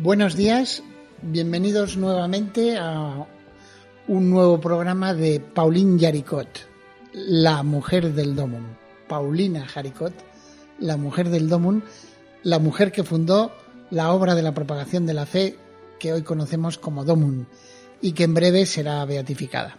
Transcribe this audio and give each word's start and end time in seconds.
Buenos 0.00 0.36
días, 0.36 0.84
bienvenidos 1.22 1.96
nuevamente 1.96 2.76
a 2.78 3.26
un 4.06 4.30
nuevo 4.30 4.60
programa 4.60 5.12
de 5.12 5.40
Pauline 5.40 5.98
Jaricot, 6.00 6.46
la 7.12 7.64
mujer 7.64 8.12
del 8.12 8.36
Domun. 8.36 8.76
Paulina 9.08 9.66
Jaricot, 9.66 10.12
la 10.78 10.96
mujer 10.96 11.30
del 11.30 11.48
Domun, 11.48 11.82
la 12.44 12.60
mujer 12.60 12.92
que 12.92 13.02
fundó 13.02 13.50
la 13.90 14.12
obra 14.12 14.36
de 14.36 14.42
la 14.42 14.54
propagación 14.54 15.04
de 15.04 15.14
la 15.14 15.26
fe 15.26 15.56
que 15.98 16.12
hoy 16.12 16.22
conocemos 16.22 16.78
como 16.78 17.04
Domun 17.04 17.48
y 18.00 18.12
que 18.12 18.22
en 18.22 18.34
breve 18.34 18.66
será 18.66 19.04
beatificada. 19.04 19.78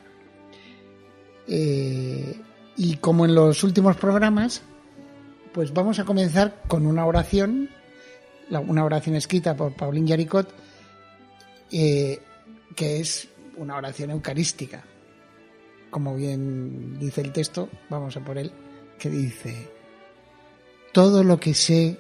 Eh, 1.47 2.42
y 2.75 2.97
como 2.97 3.23
en 3.23 3.36
los 3.36 3.64
últimos 3.64 3.95
programas, 3.95 4.64
pues 5.53 5.73
vamos 5.73 5.97
a 5.97 6.03
comenzar 6.03 6.62
con 6.67 6.86
una 6.86 7.06
oración 7.06 7.70
una 8.58 8.83
oración 8.83 9.16
escrita 9.16 9.55
por 9.55 9.73
Pauline 9.73 10.09
Jaricot, 10.09 10.50
eh, 11.72 12.19
que 12.75 13.00
es 13.00 13.28
una 13.58 13.75
oración 13.75 14.11
eucarística. 14.11 14.83
Como 15.89 16.16
bien 16.16 17.00
dice 17.00 17.22
el 17.22 17.31
texto, 17.31 17.69
vamos 17.89 18.16
a 18.17 18.22
por 18.22 18.38
él, 18.38 18.52
que 18.97 19.09
dice, 19.09 19.69
todo 20.91 21.23
lo 21.23 21.39
que 21.39 21.53
sé 21.53 21.97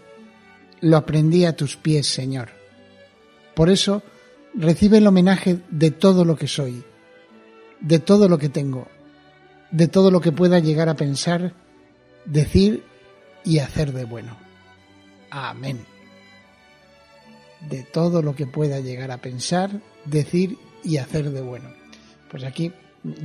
lo 0.81 0.97
aprendí 0.97 1.45
a 1.45 1.55
tus 1.55 1.75
pies, 1.75 2.07
Señor. 2.07 2.49
Por 3.55 3.69
eso 3.69 4.03
recibe 4.53 4.97
el 4.97 5.07
homenaje 5.07 5.59
de 5.69 5.91
todo 5.91 6.25
lo 6.25 6.35
que 6.35 6.47
soy, 6.47 6.83
de 7.79 7.99
todo 7.99 8.29
lo 8.29 8.37
que 8.37 8.49
tengo, 8.49 8.87
de 9.71 9.87
todo 9.87 10.11
lo 10.11 10.21
que 10.21 10.31
pueda 10.31 10.59
llegar 10.59 10.89
a 10.89 10.95
pensar, 10.95 11.53
decir 12.25 12.83
y 13.43 13.59
hacer 13.59 13.91
de 13.91 14.05
bueno. 14.05 14.37
Amén 15.31 15.98
de 17.61 17.83
todo 17.83 18.21
lo 18.21 18.35
que 18.35 18.47
pueda 18.47 18.79
llegar 18.79 19.11
a 19.11 19.17
pensar, 19.17 19.81
decir 20.05 20.57
y 20.83 20.97
hacer 20.97 21.31
de 21.31 21.41
bueno. 21.41 21.69
Pues 22.29 22.43
aquí 22.43 22.71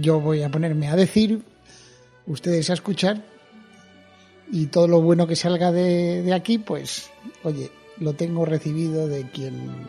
yo 0.01 0.21
voy 0.21 0.43
a 0.43 0.51
ponerme 0.51 0.89
a 0.89 0.97
decir, 0.97 1.43
ustedes 2.27 2.71
a 2.71 2.75
escuchar 2.75 3.23
y 4.51 4.67
todo 4.67 4.89
lo 4.89 5.01
bueno 5.01 5.27
que 5.27 5.37
salga 5.37 5.73
de, 5.73 6.33
aquí, 6.35 6.59
pues 6.59 7.11
oye, 7.43 7.71
lo 7.99 8.15
tengo 8.15 8.45
recibido 8.45 9.09
de 9.09 9.29
quien 9.31 9.89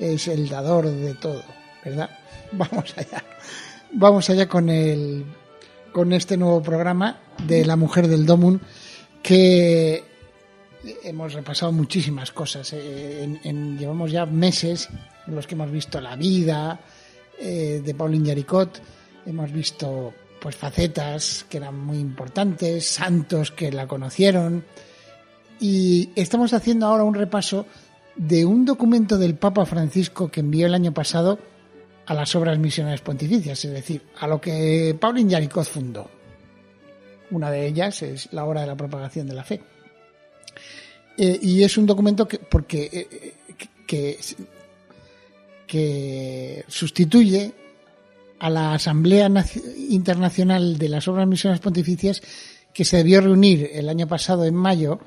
es 0.00 0.28
el 0.28 0.48
dador 0.48 0.88
de 0.88 1.14
todo, 1.14 1.42
¿verdad? 1.84 2.10
Vamos 2.52 2.94
allá. 2.96 3.24
Vamos 3.92 4.30
allá 4.30 4.48
con 4.48 4.68
el 4.68 5.24
con 5.92 6.14
este 6.14 6.38
nuevo 6.38 6.62
programa 6.62 7.20
de 7.46 7.66
la 7.66 7.76
mujer 7.76 8.08
del 8.08 8.24
Domun 8.24 8.62
que 9.22 10.02
hemos 11.02 11.32
repasado 11.32 11.72
muchísimas 11.72 12.32
cosas. 12.32 12.72
Eh, 12.72 13.38
llevamos 13.78 14.10
ya 14.10 14.26
meses 14.26 14.88
en 15.26 15.34
los 15.34 15.46
que 15.46 15.54
hemos 15.54 15.70
visto 15.70 16.00
la 16.00 16.16
vida 16.16 16.80
eh, 17.38 17.82
de 17.84 17.94
Pauline 17.94 18.28
Jaricot, 18.28 18.80
hemos 19.26 19.52
visto 19.52 20.12
pues 20.40 20.56
facetas 20.56 21.46
que 21.48 21.58
eran 21.58 21.78
muy 21.78 21.98
importantes, 21.98 22.86
santos 22.86 23.52
que 23.52 23.70
la 23.70 23.86
conocieron 23.86 24.64
y 25.60 26.10
estamos 26.16 26.52
haciendo 26.52 26.86
ahora 26.86 27.04
un 27.04 27.14
repaso 27.14 27.66
de 28.16 28.44
un 28.44 28.64
documento 28.64 29.16
del 29.16 29.36
Papa 29.36 29.64
Francisco 29.64 30.28
que 30.28 30.40
envió 30.40 30.66
el 30.66 30.74
año 30.74 30.92
pasado 30.92 31.38
a 32.06 32.14
las 32.14 32.34
obras 32.34 32.58
misionales 32.58 33.00
pontificias, 33.00 33.64
es 33.64 33.72
decir, 33.72 34.02
a 34.18 34.26
lo 34.26 34.40
que 34.40 34.96
Pauline 35.00 35.30
Jaricot 35.30 35.64
fundó. 35.64 36.10
Una 37.30 37.50
de 37.50 37.66
ellas 37.66 38.02
es 38.02 38.32
la 38.32 38.44
obra 38.44 38.62
de 38.62 38.66
la 38.66 38.76
propagación 38.76 39.28
de 39.28 39.34
la 39.34 39.44
fe. 39.44 39.62
Eh, 41.16 41.38
y 41.42 41.62
es 41.62 41.76
un 41.76 41.86
documento 41.86 42.26
que, 42.26 42.38
porque, 42.38 42.88
eh, 42.92 43.34
que, 43.86 44.18
que, 45.66 46.64
sustituye 46.68 47.52
a 48.38 48.50
la 48.50 48.74
Asamblea 48.74 49.30
Internacional 49.90 50.78
de 50.78 50.88
las 50.88 51.06
Obras 51.08 51.28
Misiones 51.28 51.60
Pontificias 51.60 52.22
que 52.72 52.84
se 52.84 52.96
debió 52.98 53.20
reunir 53.20 53.70
el 53.72 53.88
año 53.88 54.08
pasado 54.08 54.44
en 54.44 54.54
mayo, 54.54 54.98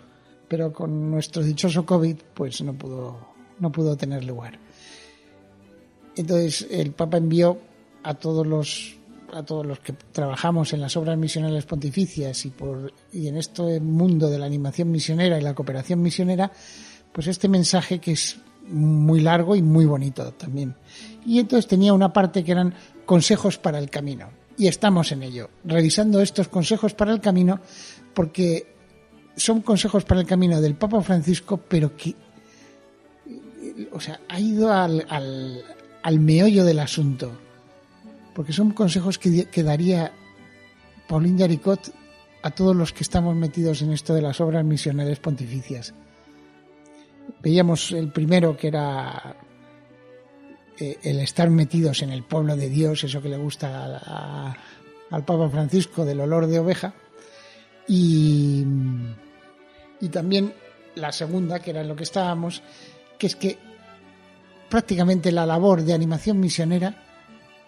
pero 0.48 0.72
con 0.72 1.10
nuestro 1.10 1.44
dichoso 1.44 1.86
COVID 1.86 2.18
pues 2.34 2.62
no 2.62 2.74
pudo, 2.74 3.34
no 3.60 3.72
pudo 3.72 3.98
tener 3.98 4.24
lugar. 4.24 4.60
Entonces 6.16 6.68
el 6.70 6.92
Papa 6.92 7.18
envió 7.18 7.60
a 8.04 8.14
todos 8.14 8.46
los 8.46 8.96
a 9.36 9.44
todos 9.44 9.66
los 9.66 9.80
que 9.80 9.94
trabajamos 9.94 10.72
en 10.72 10.80
las 10.80 10.96
obras 10.96 11.18
misionales 11.18 11.66
pontificias 11.66 12.46
y, 12.46 12.52
por, 12.52 12.94
y 13.12 13.28
en 13.28 13.36
este 13.36 13.82
mundo 13.82 14.30
de 14.30 14.40
la 14.40 14.46
animación 14.46 14.90
misionera 14.90 15.38
y 15.38 15.42
la 15.42 15.54
cooperación 15.54 16.02
misionera, 16.02 16.50
pues 17.12 17.28
este 17.28 17.50
mensaje 17.50 18.00
que 18.00 18.14
es 18.14 18.38
muy 18.70 19.20
largo 19.20 19.56
y 19.56 19.62
muy 19.62 19.86
bonito 19.86 20.32
también. 20.34 20.76
Y 21.26 21.40
entonces 21.40 21.68
tenía 21.68 21.94
una 21.94 22.14
parte 22.14 22.46
que 22.46 22.54
eran 22.54 22.74
consejos 23.06 23.58
para 23.58 23.78
el 23.78 23.90
camino. 23.90 24.30
Y 24.58 24.68
estamos 24.68 25.12
en 25.12 25.24
ello, 25.24 25.50
revisando 25.66 26.22
estos 26.22 26.48
consejos 26.48 26.94
para 26.94 27.12
el 27.12 27.20
camino, 27.20 27.60
porque 28.14 28.74
son 29.36 29.62
consejos 29.62 30.06
para 30.06 30.22
el 30.22 30.28
camino 30.28 30.62
del 30.62 30.76
Papa 30.76 31.02
Francisco, 31.02 31.58
pero 31.58 31.94
que, 31.98 32.16
o 33.92 34.00
sea, 34.00 34.22
ha 34.30 34.40
ido 34.40 34.72
al, 34.72 35.06
al, 35.10 35.62
al 36.04 36.20
meollo 36.22 36.64
del 36.64 36.80
asunto 36.80 37.45
porque 38.36 38.52
son 38.52 38.72
consejos 38.72 39.18
que, 39.18 39.64
daría 39.64 40.12
Pauline 41.08 41.40
Jaricot 41.40 41.94
a 42.44 42.52
todos 42.52 42.76
los 42.76 42.92
que 42.92 43.02
estamos 43.02 43.34
metidos 43.34 43.82
en 43.82 43.94
esto 43.94 44.14
de 44.14 44.22
las 44.22 44.42
obras 44.42 44.64
misionales 44.66 45.20
pontificias. 45.20 45.94
Veíamos 47.42 47.94
el 47.94 48.12
primero 48.12 48.58
que 48.58 48.68
era 48.68 49.38
eh, 50.78 50.98
el 51.02 51.22
estar 51.22 51.50
metidos 51.50 52.02
en 52.02 52.12
el 52.12 52.24
pueblo 52.24 52.58
de 52.58 52.70
Dios, 52.70 53.06
eso 53.06 53.22
que 53.22 53.30
le 53.30 53.38
gusta 53.38 54.54
al 55.10 55.26
Papa 55.26 55.50
Francisco 55.50 56.04
del 56.04 56.20
olor 56.20 56.48
de 56.48 56.60
oveja, 56.60 56.94
y, 57.88 58.66
y 60.02 60.10
también 60.10 60.54
la 60.96 61.14
segunda, 61.14 61.60
que 61.60 61.70
era 61.70 61.82
en 61.82 61.88
lo 61.88 61.96
que 61.96 62.04
estábamos, 62.04 62.62
que 63.18 63.28
es 63.28 63.36
que 63.38 63.58
prácticamente 64.70 65.32
la 65.32 65.46
labor 65.46 65.84
de 65.84 65.94
animación 65.94 66.40
misionera 66.40 67.05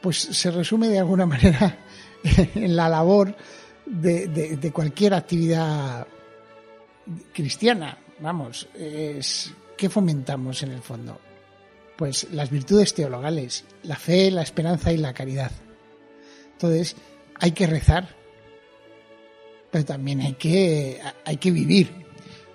pues 0.07 0.19
se 0.19 0.51
resume 0.51 0.87
de 0.87 0.99
alguna 0.99 1.25
manera 1.33 1.79
en 2.23 2.77
la 2.77 2.87
labor 2.87 3.35
de, 3.85 4.71
cualquier 4.73 5.13
actividad 5.13 6.07
cristiana. 7.33 7.97
Vamos, 8.21 8.69
es 8.73 9.51
¿qué 9.75 9.89
fomentamos 9.89 10.63
en 10.63 10.71
el 10.71 10.81
fondo? 10.81 11.19
Pues 11.97 12.27
las 12.31 12.49
virtudes 12.49 12.93
teologales, 12.93 13.65
la 13.83 13.97
fe, 13.97 14.31
la 14.31 14.43
esperanza 14.43 14.93
y 14.93 14.97
la 14.97 15.13
caridad. 15.13 15.51
Entonces, 16.53 16.95
hay 17.41 17.51
que 17.51 17.67
rezar, 17.67 18.07
pero 19.69 19.83
también 19.83 20.21
hay 20.21 20.35
que, 20.35 21.01
hay 21.25 21.35
que 21.35 21.51
vivir. 21.51 21.91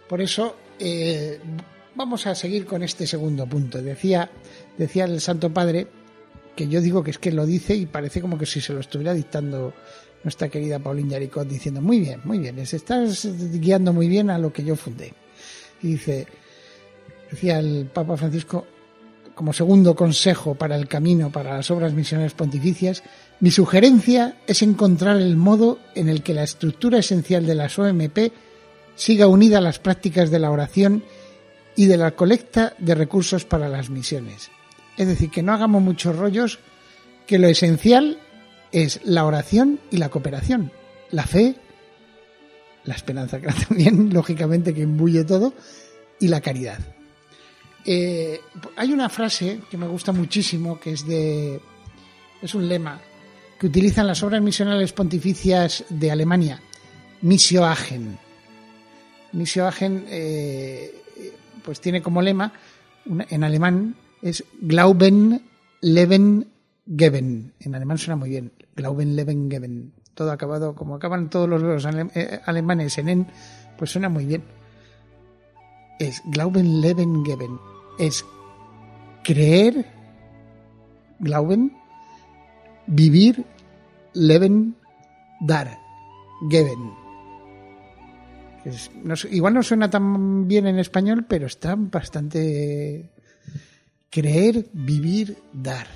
Por 0.08 0.22
eso, 0.22 0.56
eh, 0.78 1.38
vamos 1.94 2.26
a 2.26 2.34
seguir 2.34 2.64
con 2.64 2.82
este 2.82 3.06
segundo 3.06 3.46
punto. 3.46 3.82
Decía, 3.82 4.30
decía 4.78 5.04
el 5.04 5.20
Santo 5.20 5.52
Padre 5.52 6.00
que 6.54 6.68
yo 6.68 6.80
digo 6.80 7.02
que 7.02 7.10
es 7.10 7.18
que 7.18 7.32
lo 7.32 7.46
dice 7.46 7.74
y 7.74 7.86
parece 7.86 8.20
como 8.20 8.38
que 8.38 8.46
si 8.46 8.60
se 8.60 8.72
lo 8.72 8.80
estuviera 8.80 9.14
dictando 9.14 9.72
nuestra 10.22 10.48
querida 10.48 10.78
Pauline 10.78 11.10
Yaricot 11.10 11.48
diciendo, 11.48 11.80
muy 11.80 12.00
bien, 12.00 12.20
muy 12.24 12.38
bien, 12.38 12.58
estás 12.58 13.26
guiando 13.58 13.92
muy 13.92 14.08
bien 14.08 14.30
a 14.30 14.38
lo 14.38 14.52
que 14.52 14.64
yo 14.64 14.76
fundé. 14.76 15.12
Y 15.82 15.92
dice, 15.92 16.26
decía 17.30 17.58
el 17.58 17.86
Papa 17.92 18.16
Francisco, 18.16 18.66
como 19.34 19.52
segundo 19.52 19.96
consejo 19.96 20.54
para 20.54 20.76
el 20.76 20.86
camino 20.88 21.32
para 21.32 21.56
las 21.56 21.70
obras 21.70 21.94
misioneras 21.94 22.34
pontificias, 22.34 23.02
mi 23.40 23.50
sugerencia 23.50 24.36
es 24.46 24.62
encontrar 24.62 25.16
el 25.16 25.36
modo 25.36 25.78
en 25.94 26.08
el 26.08 26.22
que 26.22 26.34
la 26.34 26.44
estructura 26.44 26.98
esencial 26.98 27.46
de 27.46 27.54
las 27.54 27.78
OMP 27.78 28.32
siga 28.94 29.26
unida 29.26 29.58
a 29.58 29.62
las 29.62 29.78
prácticas 29.78 30.30
de 30.30 30.38
la 30.38 30.50
oración 30.50 31.02
y 31.74 31.86
de 31.86 31.96
la 31.96 32.12
colecta 32.12 32.74
de 32.78 32.94
recursos 32.94 33.44
para 33.44 33.68
las 33.68 33.90
misiones. 33.90 34.50
Es 34.96 35.06
decir, 35.06 35.30
que 35.30 35.42
no 35.42 35.52
hagamos 35.52 35.82
muchos 35.82 36.16
rollos, 36.16 36.58
que 37.26 37.38
lo 37.38 37.48
esencial 37.48 38.18
es 38.72 39.00
la 39.04 39.24
oración 39.24 39.80
y 39.90 39.98
la 39.98 40.08
cooperación, 40.08 40.72
la 41.10 41.24
fe, 41.24 41.56
la 42.84 42.94
esperanza, 42.94 43.40
que 43.40 43.48
también, 43.68 44.12
lógicamente, 44.12 44.74
que 44.74 44.82
imbuye 44.82 45.24
todo, 45.24 45.54
y 46.20 46.28
la 46.28 46.40
caridad. 46.40 46.78
Eh, 47.84 48.40
hay 48.76 48.92
una 48.92 49.08
frase 49.08 49.60
que 49.70 49.76
me 49.76 49.88
gusta 49.88 50.12
muchísimo, 50.12 50.78
que 50.78 50.92
es 50.92 51.06
de. 51.06 51.60
es 52.40 52.54
un 52.54 52.68
lema 52.68 53.00
que 53.58 53.66
utilizan 53.66 54.06
las 54.06 54.22
obras 54.22 54.42
misionales 54.42 54.92
pontificias 54.92 55.84
de 55.88 56.10
Alemania, 56.10 56.60
Missio 57.22 57.64
Agen. 57.64 58.18
Eh, 60.08 60.94
pues 61.64 61.80
tiene 61.80 62.02
como 62.02 62.22
lema, 62.22 62.52
en 63.06 63.44
alemán, 63.44 63.94
es 64.22 64.44
Glauben, 64.60 65.42
Leben, 65.80 66.46
Geben. 66.86 67.52
En 67.60 67.74
alemán 67.74 67.98
suena 67.98 68.16
muy 68.16 68.30
bien. 68.30 68.52
Glauben, 68.74 69.16
Leben, 69.16 69.50
Geben. 69.50 69.92
Todo 70.14 70.30
acabado, 70.30 70.74
como 70.74 70.94
acaban 70.94 71.28
todos 71.28 71.48
los 71.48 71.84
eh, 72.14 72.40
alemanes 72.46 72.96
en 72.98 73.08
en, 73.08 73.26
pues 73.76 73.90
suena 73.90 74.08
muy 74.08 74.24
bien. 74.24 74.44
Es 75.98 76.22
Glauben, 76.26 76.80
Leben, 76.80 77.24
Geben. 77.24 77.58
Es 77.98 78.24
creer, 79.24 79.86
Glauben, 81.18 81.76
vivir, 82.86 83.44
Leben, 84.12 84.76
dar, 85.40 85.78
Geben. 86.50 86.92
igual 89.30 89.54
no 89.54 89.62
suena 89.62 89.90
tan 89.90 90.46
bien 90.46 90.66
en 90.66 90.78
español, 90.78 91.24
pero 91.28 91.46
está 91.46 91.74
bastante 91.76 93.10
creer, 94.12 94.66
vivir, 94.74 95.38
dar. 95.54 95.86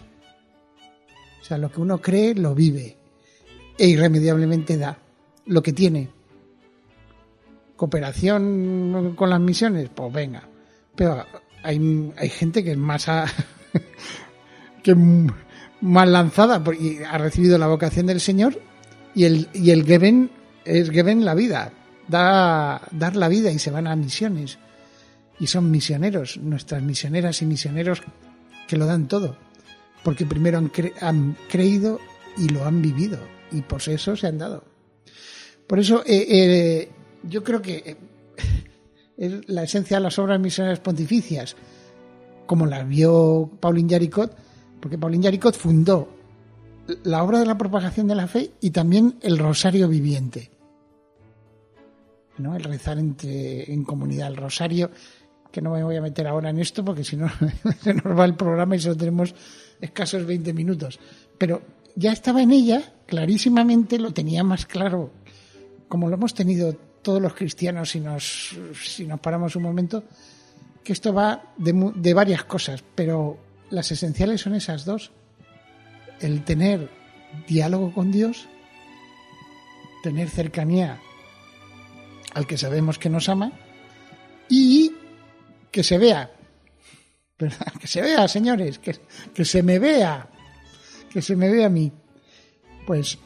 O 1.41 1.45
sea, 1.45 1.59
lo 1.59 1.71
que 1.71 1.81
uno 1.81 2.01
cree 2.01 2.35
lo 2.35 2.55
vive 2.55 2.97
e 3.79 3.87
irremediablemente 3.87 4.79
da 4.79 4.99
lo 5.45 5.63
que 5.63 5.75
tiene. 5.75 6.09
Cooperación 7.77 9.15
con 9.15 9.29
las 9.29 9.39
misiones, 9.39 9.91
pues 9.95 10.13
venga. 10.13 10.43
Pero 10.97 11.25
hay, 11.63 12.13
hay 12.17 12.29
gente 12.31 12.65
que 12.65 12.73
es 12.73 12.79
más 12.79 13.07
que 14.83 14.97
más 15.83 16.09
lanzada 16.09 16.65
y 16.81 17.03
ha 17.03 17.19
recibido 17.19 17.59
la 17.59 17.67
vocación 17.67 18.07
del 18.07 18.21
Señor 18.21 18.59
y 19.15 19.25
el 19.25 19.49
y 19.53 19.73
el 19.73 19.85
Geben 19.85 20.31
es 20.65 20.91
Geben 20.91 21.27
la 21.27 21.35
vida, 21.35 21.71
da 22.09 22.81
dar 22.93 23.15
la 23.15 23.29
vida 23.29 23.53
y 23.53 23.59
se 23.59 23.71
van 23.71 23.87
a 23.87 23.95
misiones 23.95 24.59
y 25.39 25.47
son 25.47 25.71
misioneros, 25.71 26.39
nuestras 26.39 26.83
misioneras 26.83 27.43
y 27.43 27.47
misioneros 27.47 28.03
que 28.67 28.77
lo 28.77 28.87
dan 28.87 29.09
todo, 29.09 29.37
porque 30.03 30.27
primero 30.27 30.59
han, 30.59 31.37
creído 31.49 32.01
y 32.37 32.49
lo 32.49 32.65
han 32.65 32.83
vivido 32.83 33.19
y 33.53 33.63
por 33.63 33.81
eso 33.89 34.17
se 34.17 34.27
han 34.27 34.39
dado. 34.39 34.65
Por 35.67 35.79
eso 35.79 36.03
eh, 36.07 36.27
eh, 36.29 36.91
yo 37.25 37.43
creo 37.43 37.61
que 37.61 37.77
eh, 37.77 37.97
es 39.17 39.49
la 39.49 39.65
esencia 39.65 39.99
de 39.99 40.03
las 40.05 40.19
obras 40.19 40.41
misioneras 40.41 40.81
pontificias, 40.81 41.57
como 42.47 42.67
las 42.67 42.89
vio 42.89 43.51
Pauline 43.61 43.91
Jaricot, 43.91 44.37
porque 44.81 44.99
Pauline 44.99 45.25
Jaricot 45.25 45.57
fundó 45.57 46.09
la 47.05 47.23
obra 47.23 47.41
de 47.41 47.47
la 47.47 47.59
propagación 47.59 48.07
de 48.07 48.15
la 48.15 48.29
fe 48.29 48.53
y 48.61 48.71
también 48.71 49.19
el 49.23 49.39
rosario 49.39 49.89
viviente. 49.89 50.51
¿no? 52.39 52.55
El 52.55 52.65
rezar 52.65 52.99
entre, 52.99 53.73
en 53.73 53.85
comunidad, 53.85 54.29
el 54.29 54.37
rosario 54.37 54.91
que 55.57 55.63
no 55.63 55.71
me 55.71 55.83
voy 55.83 55.97
a 55.97 56.03
meter 56.03 56.27
ahora 56.27 56.51
en 56.51 56.59
esto 56.59 56.85
porque 56.85 57.03
si 57.03 57.17
no 57.17 57.31
se 57.83 57.95
nos 57.95 58.19
va 58.19 58.27
el 58.27 58.35
programa 58.35 58.77
y 58.77 58.79
solo 58.79 58.95
tenemos 58.95 59.35
escasos 59.81 60.27
20 60.27 60.53
minutos. 60.53 61.01
Pero 61.39 61.63
ya 61.95 62.13
estaba 62.13 62.43
en 62.43 62.51
ella, 62.51 62.93
clarísimamente 63.07 63.99
lo 63.99 64.13
tenía 64.13 64.45
más 64.45 64.67
claro, 64.67 65.13
como 65.89 66.11
lo 66.11 66.17
hemos 66.17 66.35
tenido 66.35 66.75
todos 67.01 67.23
los 67.23 67.33
cristianos 67.33 67.89
si 67.89 68.01
nos, 68.01 68.55
si 68.85 69.07
nos 69.07 69.19
paramos 69.19 69.57
un 69.57 69.63
momento, 69.63 70.05
que 70.85 70.93
esto 70.93 71.15
va 71.15 71.55
de, 71.57 71.91
de 71.95 72.13
varias 72.13 72.45
cosas, 72.45 72.85
pero 72.95 73.39
las 73.71 73.91
esenciales 73.91 74.43
son 74.43 74.57
esas 74.57 74.85
dos. 74.85 75.11
El 76.21 76.45
tener 76.45 76.91
diálogo 77.49 77.95
con 77.95 78.13
Dios, 78.13 78.47
tener 80.03 80.29
cercanía 80.29 81.01
al 82.35 82.47
que 82.47 82.59
sabemos 82.59 82.99
que 82.99 83.09
nos 83.09 83.31
ama 83.31 83.53
y 84.51 84.86
que 85.77 85.83
se 85.83 85.99
vea. 85.99 86.31
Que 87.81 87.87
se 87.87 88.01
vea, 88.01 88.27
señores, 88.27 88.79
que, 88.79 88.97
que 89.35 89.45
se 89.45 89.63
me 89.63 89.79
vea. 89.79 90.27
Que 91.11 91.21
se 91.21 91.37
me 91.37 91.51
vea 91.51 91.67
a 91.67 91.69
mí. 91.69 91.93
Pues 92.87 93.19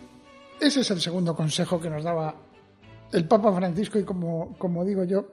ese 0.60 0.80
es 0.80 0.90
el 0.90 1.00
segundo 1.00 1.36
consejo 1.36 1.80
que 1.80 1.88
nos 1.88 2.02
daba 2.02 2.34
el 3.12 3.28
Papa 3.28 3.54
Francisco 3.54 4.00
y 4.00 4.02
como, 4.02 4.58
como 4.58 4.84
digo 4.84 5.04
yo, 5.04 5.28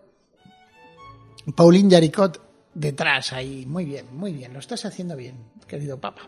Paulín 1.55 1.89
Yaricot 1.89 2.39
detrás 2.75 3.33
ahí. 3.33 3.65
Muy 3.65 3.85
bien, 3.85 4.05
muy 4.15 4.33
bien, 4.33 4.53
lo 4.53 4.59
estás 4.59 4.85
haciendo 4.85 5.15
bien, 5.15 5.37
querido 5.67 5.99
Papa. 5.99 6.21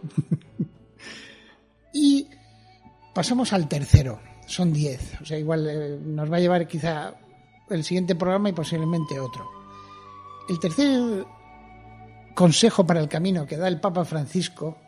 y 1.94 2.28
pasamos 3.14 3.54
al 3.54 3.68
tercero, 3.68 4.20
son 4.48 4.74
diez, 4.74 5.22
o 5.22 5.26
sea, 5.26 5.38
igual 5.38 5.68
eh, 5.70 6.00
nos 6.04 6.32
va 6.32 6.38
a 6.38 6.40
llevar 6.40 6.68
quizá 6.68 7.14
el 7.70 7.84
siguiente 7.84 8.16
programa 8.16 8.50
y 8.50 8.54
posiblemente 8.54 9.20
otro. 9.20 9.59
El 10.50 10.60
tercer 10.60 11.28
consejo 12.34 12.84
para 12.84 13.00
el 13.00 13.08
camino 13.08 13.46
que 13.46 13.56
da 13.56 13.68
el 13.68 13.80
Papa 13.80 14.04
Francisco, 14.04 14.80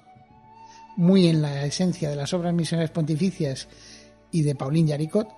muy 0.98 1.28
en 1.28 1.44
la 1.44 1.66
esencia 1.66 2.10
de 2.10 2.16
las 2.16 2.34
obras 2.34 2.52
misioneras 2.52 2.90
pontificias 2.90 3.68
y 4.32 4.42
de 4.42 4.56
Paulín 4.56 4.88
Yaricot, 4.88 5.30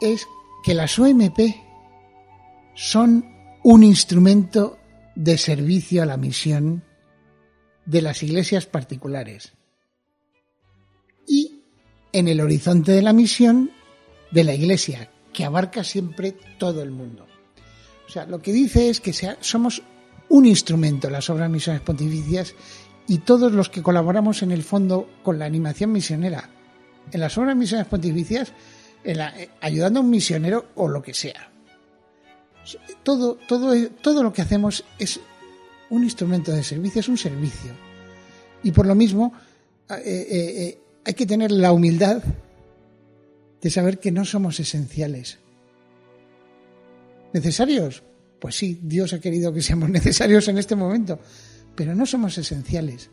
es 0.00 0.26
que 0.64 0.72
las 0.72 0.98
OMP 0.98 1.38
son 2.74 3.26
un 3.62 3.84
instrumento 3.84 4.78
de 5.14 5.36
servicio 5.36 6.02
a 6.02 6.06
la 6.06 6.16
misión 6.16 6.82
de 7.84 8.00
las 8.00 8.22
iglesias 8.22 8.64
particulares 8.64 9.52
y 11.26 11.60
en 12.12 12.26
el 12.28 12.40
horizonte 12.40 12.92
de 12.92 13.02
la 13.02 13.12
misión 13.12 13.70
de 14.30 14.44
la 14.44 14.54
iglesia, 14.54 15.10
que 15.34 15.44
abarca 15.44 15.84
siempre 15.84 16.32
todo 16.58 16.82
el 16.82 16.90
mundo. 16.90 17.26
O 18.06 18.10
sea, 18.10 18.26
lo 18.26 18.40
que 18.40 18.52
dice 18.52 18.90
es 18.90 19.00
que 19.00 19.12
somos 19.40 19.82
un 20.28 20.46
instrumento, 20.46 21.10
las 21.10 21.30
obras 21.30 21.50
misiones 21.50 21.82
pontificias, 21.82 22.54
y 23.06 23.18
todos 23.18 23.52
los 23.52 23.68
que 23.68 23.82
colaboramos 23.82 24.42
en 24.42 24.50
el 24.50 24.62
fondo 24.62 25.08
con 25.22 25.38
la 25.38 25.44
animación 25.44 25.92
misionera, 25.92 26.48
en 27.12 27.20
las 27.20 27.36
obras 27.36 27.56
misiones 27.56 27.86
pontificias, 27.86 28.52
eh, 29.04 29.50
ayudando 29.60 30.00
a 30.00 30.02
un 30.02 30.10
misionero 30.10 30.66
o 30.76 30.88
lo 30.88 31.02
que 31.02 31.12
sea. 31.12 31.50
Todo, 33.02 33.36
todo, 33.46 33.74
todo 34.00 34.22
lo 34.22 34.32
que 34.32 34.40
hacemos 34.40 34.84
es 34.98 35.20
un 35.90 36.04
instrumento 36.04 36.50
de 36.52 36.64
servicio, 36.64 37.00
es 37.00 37.08
un 37.08 37.18
servicio. 37.18 37.72
Y 38.62 38.72
por 38.72 38.86
lo 38.86 38.94
mismo, 38.94 39.34
eh, 39.90 40.02
eh, 40.04 40.78
hay 41.04 41.14
que 41.14 41.26
tener 41.26 41.52
la 41.52 41.72
humildad 41.72 42.22
de 43.60 43.70
saber 43.70 43.98
que 43.98 44.10
no 44.10 44.24
somos 44.24 44.58
esenciales, 44.60 45.38
¿Necesarios? 47.34 48.00
Pues 48.38 48.54
sí, 48.54 48.78
Dios 48.80 49.12
ha 49.12 49.20
querido 49.20 49.52
que 49.52 49.60
seamos 49.60 49.90
necesarios 49.90 50.46
en 50.48 50.56
este 50.56 50.76
momento, 50.76 51.18
pero 51.74 51.94
no 51.94 52.06
somos 52.06 52.38
esenciales. 52.38 53.10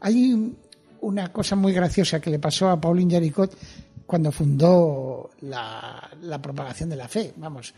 Hay 0.00 0.56
una 1.00 1.32
cosa 1.32 1.54
muy 1.54 1.72
graciosa 1.72 2.20
que 2.20 2.30
le 2.30 2.40
pasó 2.40 2.68
a 2.68 2.80
Pauline 2.80 3.14
Jaricot 3.14 3.56
cuando 4.04 4.32
fundó 4.32 5.30
la, 5.42 6.40
propagación 6.42 6.90
de 6.90 6.96
la 6.96 7.06
fe. 7.06 7.32
Vamos, 7.36 7.72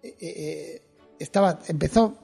eh, 0.00 0.16
eh, 0.20 0.34
eh, 0.36 0.82
estaba, 1.18 1.58
empezó, 1.66 2.16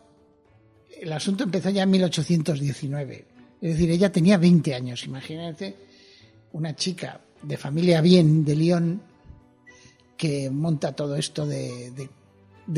el 1.01 1.13
asunto 1.13 1.43
empezó 1.43 1.71
ya 1.71 1.83
en 1.83 1.91
1819. 1.91 3.25
Es 3.61 3.73
decir, 3.73 3.91
ella 3.91 4.13
tenía 4.13 4.39
20 4.39 4.75
años. 4.75 5.05
Imagínense 5.07 5.75
una 6.53 6.77
chica 6.77 7.21
de 7.43 7.57
familia 7.57 8.01
bien 8.01 8.45
de 8.45 8.55
Lyon 8.55 9.03
que 10.17 10.51
monta 10.51 10.93
todo 10.93 11.17
esto 11.17 11.47
de 11.47 11.91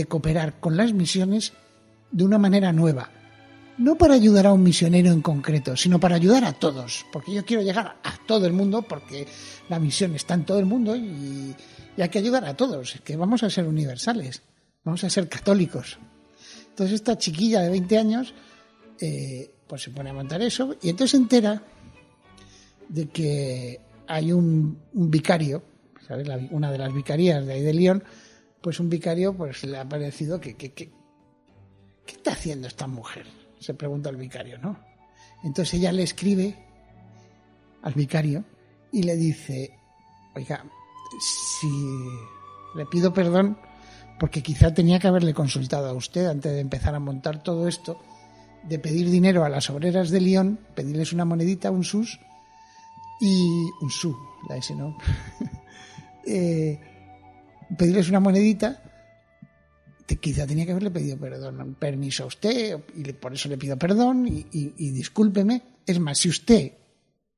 cooperar 0.06 0.60
con 0.60 0.76
las 0.76 0.92
misiones 0.92 1.52
de 2.10 2.24
una 2.24 2.38
manera 2.38 2.72
nueva. 2.72 3.10
No 3.78 3.96
para 3.96 4.14
ayudar 4.14 4.46
a 4.46 4.52
un 4.52 4.62
misionero 4.62 5.12
en 5.12 5.20
concreto, 5.20 5.76
sino 5.76 6.00
para 6.00 6.16
ayudar 6.16 6.44
a 6.44 6.54
todos. 6.54 7.04
Porque 7.12 7.32
yo 7.32 7.44
quiero 7.44 7.62
llegar 7.62 7.96
a 8.02 8.16
todo 8.26 8.46
el 8.46 8.54
mundo, 8.54 8.82
porque 8.82 9.26
la 9.68 9.78
misión 9.78 10.14
está 10.14 10.34
en 10.34 10.44
todo 10.44 10.58
el 10.58 10.66
mundo 10.66 10.96
y, 10.96 11.54
hay 11.98 12.08
que 12.08 12.18
ayudar 12.18 12.44
a 12.44 12.54
todos, 12.54 12.98
que 13.04 13.16
vamos 13.16 13.42
a 13.42 13.48
ser 13.48 13.66
universales, 13.66 14.42
vamos 14.84 15.02
a 15.04 15.10
ser 15.10 15.28
católicos. 15.28 15.98
Entonces 16.68 16.94
esta 16.96 17.16
chiquilla 17.16 17.62
de 17.62 17.70
20 17.70 17.98
años, 17.98 18.34
eh, 19.00 19.50
pues 19.66 19.82
se 19.82 19.90
pone 19.90 20.10
a 20.10 20.12
montar 20.12 20.42
eso 20.42 20.76
y 20.82 20.90
entonces 20.90 21.12
se 21.12 21.16
entera 21.16 21.62
de 22.88 23.08
que 23.08 23.80
hay 24.06 24.32
un, 24.32 24.78
vicario, 24.92 25.62
una 26.50 26.70
de 26.70 26.78
las 26.78 26.92
vicarías 26.92 27.46
de 27.46 27.54
ahí 27.54 27.62
de 27.62 27.74
León, 27.74 28.04
pues 28.66 28.80
un 28.80 28.90
vicario 28.90 29.32
pues 29.32 29.62
le 29.62 29.78
ha 29.78 29.88
parecido 29.88 30.40
que, 30.40 30.56
¿qué 30.56 30.90
está 32.04 32.32
haciendo 32.32 32.66
esta 32.66 32.88
mujer? 32.88 33.24
Se 33.60 33.74
pregunta 33.74 34.10
el 34.10 34.16
vicario, 34.16 34.58
¿no? 34.58 34.76
Entonces 35.44 35.74
ella 35.74 35.92
le 35.92 36.02
escribe 36.02 36.52
al 37.82 37.92
vicario 37.92 38.44
y 38.90 39.04
le 39.04 39.14
dice, 39.14 39.70
oiga, 40.34 40.64
si 41.20 41.68
le 42.74 42.86
pido 42.86 43.12
perdón 43.12 43.56
porque 44.18 44.42
quizá 44.42 44.74
tenía 44.74 44.98
que 44.98 45.06
haberle 45.06 45.32
consultado 45.32 45.88
a 45.88 45.92
usted 45.92 46.26
antes 46.26 46.50
de 46.50 46.58
empezar 46.58 46.96
a 46.96 46.98
montar 46.98 47.44
todo 47.44 47.68
esto, 47.68 48.02
de 48.64 48.80
pedir 48.80 49.10
dinero 49.10 49.44
a 49.44 49.48
las 49.48 49.70
obreras 49.70 50.10
de 50.10 50.20
Lyon, 50.20 50.58
pedirles 50.74 51.12
una 51.12 51.24
monedita, 51.24 51.70
un 51.70 51.84
sus, 51.84 52.18
y 53.20 53.70
un 53.80 53.90
su, 53.90 54.16
la 54.48 54.56
S 54.56 54.74
no, 54.74 54.98
eh, 56.26 56.95
pedirles 57.76 58.08
una 58.08 58.20
monedita, 58.20 58.82
quizá 60.20 60.46
tenía 60.46 60.64
que 60.64 60.70
haberle 60.72 60.90
pedido 60.90 61.18
perdón, 61.18 61.76
permiso 61.78 62.24
a 62.24 62.26
usted, 62.26 62.78
y 62.94 63.12
por 63.12 63.34
eso 63.34 63.48
le 63.48 63.58
pido 63.58 63.76
perdón, 63.76 64.26
y, 64.26 64.46
y 64.52 64.90
discúlpeme. 64.90 65.62
Es 65.86 65.98
más, 65.98 66.18
si 66.18 66.28
usted 66.28 66.72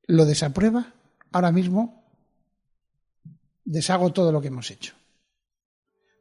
lo 0.07 0.25
desaprueba, 0.25 0.95
ahora 1.33 1.53
mismo 1.53 2.05
deshago 3.65 4.13
todo 4.13 4.33
lo 4.33 4.41
que 4.41 4.49
hemos 4.49 4.71
hecho. 4.71 4.95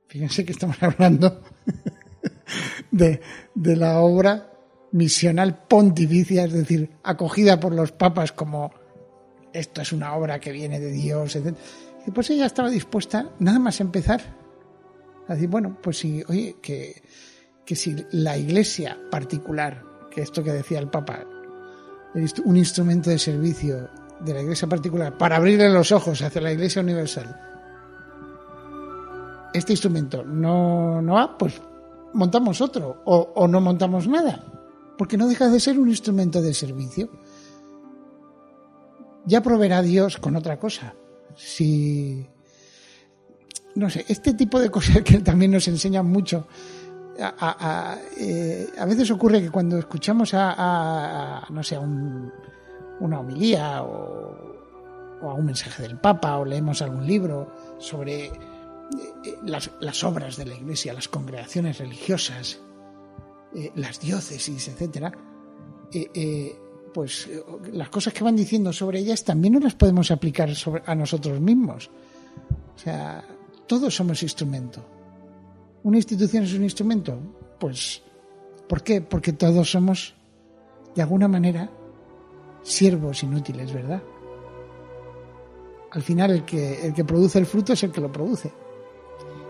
Fíjense 0.07 0.45
que 0.45 0.51
estamos 0.51 0.77
hablando 0.81 1.41
de, 2.91 3.21
la 3.53 3.99
obra 3.99 4.51
misional 4.91 5.67
pontificia, 5.67 6.45
es 6.45 6.53
decir, 6.53 6.89
acogida 7.03 7.59
por 7.59 7.73
los 7.73 7.91
papas 7.91 8.31
como 8.31 8.71
esto 9.53 9.81
es 9.81 9.91
una 9.91 10.13
obra 10.15 10.39
que 10.39 10.51
viene 10.51 10.79
de 10.79 10.91
Dios, 10.91 11.35
etc. 11.35 11.55
Y 12.07 12.11
pues 12.11 12.29
ella 12.29 12.45
estaba 12.45 12.69
dispuesta 12.69 13.31
nada 13.39 13.59
más 13.59 13.81
empezar 13.81 14.21
a 15.27 15.33
decir, 15.33 15.49
bueno, 15.49 15.77
pues 15.83 15.97
si, 15.97 16.23
oye, 16.29 16.55
que, 16.61 17.03
que 17.65 17.75
si 17.75 17.97
la 18.11 18.37
iglesia 18.37 18.97
particular, 19.11 19.83
que 20.09 20.21
esto 20.21 20.41
que 20.41 20.53
decía 20.53 20.79
el 20.79 20.87
Papa, 20.87 21.25
un 22.45 22.55
instrumento 22.55 23.09
de 23.09 23.19
servicio 23.19 23.89
de 24.21 24.33
la 24.33 24.41
iglesia 24.41 24.69
particular 24.69 25.17
para 25.17 25.35
abrirle 25.35 25.69
los 25.69 25.91
ojos 25.91 26.21
hacia 26.21 26.39
la 26.39 26.53
iglesia 26.53 26.81
universal, 26.81 27.41
este 29.53 29.73
instrumento 29.73 30.23
no, 30.23 31.01
no 31.01 31.13
va, 31.13 31.37
pues 31.37 31.61
montamos 32.13 32.61
otro 32.61 33.01
o, 33.03 33.33
o 33.35 33.47
no 33.49 33.59
montamos 33.59 34.07
nada, 34.07 34.45
porque 34.97 35.17
no 35.17 35.27
deja 35.27 35.49
de 35.49 35.59
ser 35.59 35.77
un 35.77 35.89
instrumento 35.89 36.41
de 36.41 36.53
servicio. 36.53 37.09
Ya 39.25 39.43
proveerá 39.43 39.81
Dios 39.81 40.15
con 40.15 40.37
otra 40.37 40.57
cosa. 40.57 40.95
Si 41.37 42.27
no 43.77 43.91
sé, 43.91 44.05
este 44.07 44.33
tipo 44.33 44.59
de 44.59 44.69
cosas 44.69 45.01
que 45.05 45.19
también 45.19 45.51
nos 45.51 45.67
enseñan 45.67 46.05
mucho. 46.05 46.47
A, 47.19 47.33
a, 47.39 47.97
eh, 48.19 48.67
veces 48.85 49.09
ocurre 49.09 49.41
que 49.41 49.49
cuando 49.49 49.77
escuchamos 49.79 50.31
a, 50.33 51.47
no 51.49 51.63
sé, 51.63 51.75
a 51.75 51.79
un, 51.79 52.31
una 52.99 53.19
homilía 53.19 53.81
o, 53.81 55.19
o, 55.21 55.29
a 55.29 55.33
un 55.33 55.45
mensaje 55.45 55.81
del 55.81 55.97
Papa 55.97 56.37
o 56.37 56.45
leemos 56.45 56.81
algún 56.83 57.07
libro 57.07 57.51
sobre 57.79 58.25
eh, 58.25 58.31
las, 59.45 59.71
las, 59.79 60.03
obras 60.03 60.37
de 60.37 60.45
la 60.45 60.55
Iglesia, 60.55 60.93
las 60.93 61.07
congregaciones 61.07 61.79
religiosas, 61.79 62.59
eh, 63.55 63.71
las 63.75 63.99
diócesis, 63.99 64.67
etcétera, 64.67 65.11
eh, 65.91 66.55
pues 66.97 67.29
las 67.73 67.89
cosas 67.89 68.11
que 68.11 68.23
van 68.23 68.35
diciendo 68.35 68.73
sobre 68.73 68.97
ellas 68.97 69.23
también 69.23 69.53
no 69.53 69.59
las 69.59 69.75
podemos 69.75 70.09
aplicar 70.09 70.55
sobre, 70.55 70.81
a 70.83 70.95
nosotros 70.95 71.39
mismos. 71.39 71.91
O 72.75 72.79
sea, 72.79 73.23
todos 73.67 73.95
somos 73.95 74.23
instrumento. 74.23 74.83
¿Una 75.83 75.97
institución 75.97 76.45
es 76.45 76.53
un 76.55 76.63
instrumento? 76.63 77.19
Pues, 77.59 78.01
¿por 78.67 78.81
qué? 78.81 79.01
Porque 79.01 79.33
todos 79.33 79.69
somos, 79.69 80.15
de 80.95 81.03
alguna 81.03 81.27
manera, 81.27 81.69
siervos 82.63 83.21
inútiles, 83.21 83.71
¿verdad? 83.71 84.01
Al 85.91 86.01
final 86.01 86.31
el 86.31 86.45
que, 86.45 86.83
el 86.83 86.95
que 86.95 87.05
produce 87.05 87.37
el 87.37 87.45
fruto 87.45 87.73
es 87.73 87.83
el 87.83 87.91
que 87.91 88.01
lo 88.01 88.11
produce. 88.11 88.51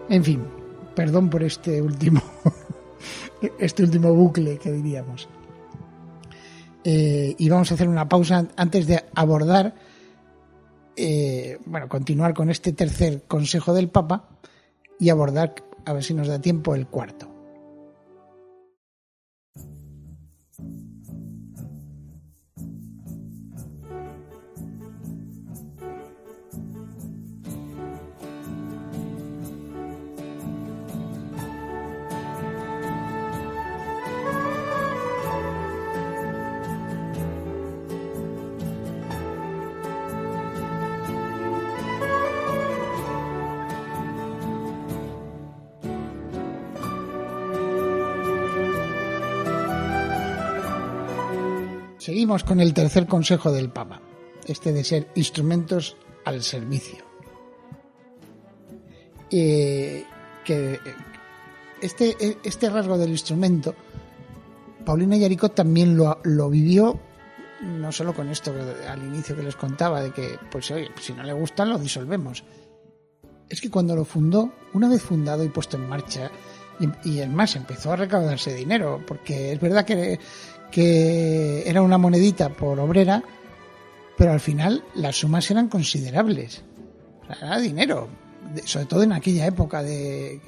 En 0.09 0.21
fin, 0.21 0.43
perdón 0.93 1.29
por 1.29 1.43
este 1.43 1.81
último, 1.81 2.21
este 3.57 3.83
último 3.83 4.13
bucle 4.13 4.57
que 4.57 4.69
diríamos. 4.69 5.29
Eh, 6.89 7.35
y 7.37 7.49
vamos 7.49 7.69
a 7.69 7.73
hacer 7.73 7.89
una 7.89 8.07
pausa 8.07 8.47
antes 8.55 8.87
de 8.87 9.03
abordar, 9.13 9.75
eh, 10.95 11.57
bueno, 11.65 11.89
continuar 11.89 12.33
con 12.33 12.49
este 12.49 12.71
tercer 12.71 13.23
consejo 13.27 13.73
del 13.73 13.89
Papa 13.89 14.29
y 14.97 15.09
abordar, 15.09 15.53
a 15.83 15.91
ver 15.91 16.01
si 16.01 16.13
nos 16.13 16.29
da 16.29 16.39
tiempo, 16.39 16.75
el 16.75 16.87
cuarto. 16.87 17.36
Seguimos 52.07 52.45
con 52.45 52.61
el 52.61 52.73
tercer 52.73 53.05
consejo 53.05 53.51
del 53.51 53.69
Papa, 53.69 53.99
este 54.45 54.71
de 54.71 54.85
ser 54.85 55.09
instrumentos 55.15 55.97
al 56.23 56.41
servicio. 56.41 57.03
Eh, 59.29 60.05
que 60.45 60.79
este, 61.81 62.15
este 62.45 62.69
rasgo 62.69 62.97
del 62.97 63.09
instrumento, 63.09 63.75
Paulina 64.85 65.17
Yaricot 65.17 65.53
también 65.53 65.97
lo, 65.97 66.21
lo 66.23 66.49
vivió 66.49 66.97
no 67.61 67.91
solo 67.91 68.13
con 68.13 68.29
esto 68.29 68.53
al 68.87 69.03
inicio 69.03 69.35
que 69.35 69.43
les 69.43 69.57
contaba, 69.57 70.01
de 70.01 70.13
que, 70.13 70.39
pues 70.49 70.71
oye, 70.71 70.89
si 71.01 71.11
no 71.11 71.23
le 71.23 71.33
gustan, 71.33 71.71
lo 71.71 71.77
disolvemos. 71.77 72.45
Es 73.49 73.59
que 73.59 73.69
cuando 73.69 73.97
lo 73.97 74.05
fundó, 74.05 74.53
una 74.71 74.87
vez 74.87 75.01
fundado 75.01 75.43
y 75.43 75.49
puesto 75.49 75.75
en 75.75 75.89
marcha, 75.89 76.31
y, 76.79 77.09
y 77.09 77.19
es 77.19 77.29
más, 77.29 77.55
empezó 77.55 77.93
a 77.93 77.95
recaudarse 77.95 78.53
dinero, 78.53 79.03
porque 79.05 79.53
es 79.53 79.59
verdad 79.59 79.85
que, 79.85 80.19
que 80.71 81.63
era 81.67 81.81
una 81.81 81.97
monedita 81.97 82.49
por 82.49 82.79
obrera, 82.79 83.23
pero 84.17 84.31
al 84.31 84.39
final 84.39 84.83
las 84.95 85.17
sumas 85.17 85.49
eran 85.51 85.67
considerables. 85.67 86.63
era 87.41 87.59
dinero, 87.59 88.07
sobre 88.65 88.85
todo 88.85 89.03
en 89.03 89.13
aquella 89.13 89.45
época 89.45 89.83
de 89.83 90.39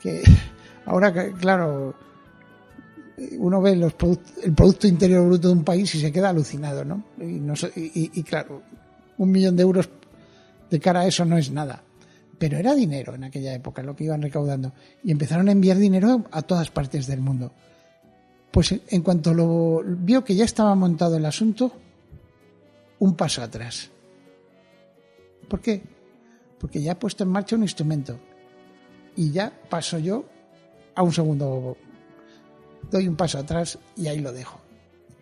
que 0.00 0.22
ahora 0.86 1.12
claro 1.34 1.94
uno 3.38 3.62
ve 3.62 3.76
los 3.76 3.94
el 4.42 4.52
producto 4.54 4.86
interior 4.86 5.26
bruto 5.26 5.48
de 5.48 5.54
un 5.54 5.64
país 5.64 5.94
y 5.94 6.00
se 6.00 6.12
queda 6.12 6.30
alucinado, 6.30 6.84
¿no? 6.84 7.02
Y, 7.18 7.40
y, 8.14 8.22
claro, 8.22 8.62
un 9.18 9.30
millón 9.30 9.56
de 9.56 9.62
euros 9.62 9.88
de 10.70 10.80
cara 10.80 11.00
a 11.00 11.06
eso 11.06 11.24
no 11.24 11.38
es 11.38 11.50
nada. 11.50 11.82
Pero 12.38 12.58
era 12.58 12.74
dinero 12.74 13.14
en 13.14 13.24
aquella 13.24 13.54
época 13.54 13.82
lo 13.82 13.96
que 13.96 14.04
iban 14.04 14.22
recaudando. 14.22 14.72
Y 15.02 15.10
empezaron 15.10 15.48
a 15.48 15.52
enviar 15.52 15.78
dinero 15.78 16.24
a 16.30 16.42
todas 16.42 16.70
partes 16.70 17.06
del 17.06 17.20
mundo. 17.20 17.52
Pues 18.50 18.74
en 18.88 19.02
cuanto 19.02 19.34
lo 19.34 19.82
vio 19.84 20.24
que 20.24 20.34
ya 20.34 20.44
estaba 20.44 20.74
montado 20.74 21.16
el 21.16 21.24
asunto, 21.24 21.72
un 22.98 23.14
paso 23.14 23.42
atrás. 23.42 23.90
¿Por 25.48 25.60
qué? 25.60 25.82
Porque 26.58 26.82
ya 26.82 26.92
ha 26.92 26.98
puesto 26.98 27.24
en 27.24 27.30
marcha 27.30 27.56
un 27.56 27.62
instrumento. 27.62 28.18
Y 29.16 29.30
ya 29.30 29.52
paso 29.68 29.98
yo 29.98 30.24
a 30.94 31.02
un 31.02 31.12
segundo. 31.12 31.76
Doy 32.90 33.08
un 33.08 33.16
paso 33.16 33.38
atrás 33.38 33.78
y 33.96 34.06
ahí 34.08 34.20
lo 34.20 34.32
dejo. 34.32 34.60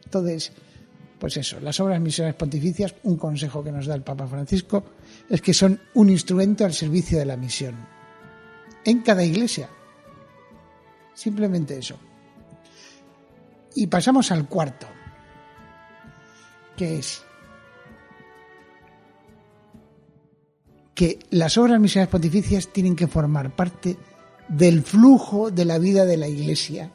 Entonces, 0.05 0.53
pues 1.25 1.39
eso, 1.39 1.59
las 1.59 1.81
obras 1.81 1.99
misiones 2.03 2.35
pontificias, 2.35 2.97
un 3.05 3.17
consejo 3.17 3.65
que 3.65 3.73
nos 3.73 3.87
da 3.87 3.95
el 3.95 4.03
Papa 4.03 4.27
Francisco, 4.27 4.85
es 5.27 5.41
que 5.41 5.55
son 5.55 5.81
un 5.95 6.11
instrumento 6.11 6.67
al 6.67 6.75
servicio 6.75 7.19
de 7.19 7.25
la 7.25 7.39
misión. 7.39 7.77
En 8.85 9.01
cada 9.01 9.25
iglesia. 9.25 9.71
Simplemente 11.15 11.79
eso. 11.79 11.97
Y 13.75 13.87
pasamos 13.87 14.31
al 14.33 14.47
cuarto, 14.47 14.87
que 16.77 16.99
es 16.99 17.23
que 20.95 21.21
las 21.31 21.57
obras 21.57 21.81
misionales 21.81 22.11
pontificias 22.11 22.69
tienen 22.69 22.95
que 22.95 23.07
formar 23.07 23.57
parte 23.57 23.97
del 24.47 24.83
flujo 24.83 25.51
de 25.51 25.65
la 25.65 25.79
vida 25.79 26.05
de 26.05 26.19
la 26.19 26.29
Iglesia 26.29 26.93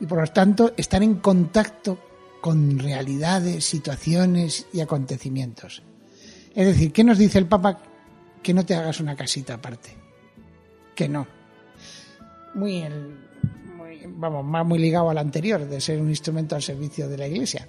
y 0.00 0.06
por 0.06 0.22
lo 0.22 0.26
tanto 0.28 0.72
estar 0.78 1.02
en 1.02 1.16
contacto 1.16 1.98
con 2.46 2.78
realidades, 2.78 3.64
situaciones 3.64 4.68
y 4.72 4.78
acontecimientos. 4.78 5.82
Es 6.54 6.64
decir, 6.64 6.92
¿qué 6.92 7.02
nos 7.02 7.18
dice 7.18 7.38
el 7.38 7.46
Papa? 7.46 7.82
Que 8.40 8.54
no 8.54 8.64
te 8.64 8.76
hagas 8.76 9.00
una 9.00 9.16
casita 9.16 9.54
aparte. 9.54 9.96
Que 10.94 11.08
no. 11.08 11.26
Muy 12.54 12.82
el, 12.82 13.18
vamos, 14.10 14.44
más 14.44 14.64
muy 14.64 14.78
ligado 14.78 15.10
al 15.10 15.18
anterior, 15.18 15.68
de 15.68 15.80
ser 15.80 16.00
un 16.00 16.08
instrumento 16.08 16.54
al 16.54 16.62
servicio 16.62 17.08
de 17.08 17.18
la 17.18 17.26
Iglesia. 17.26 17.66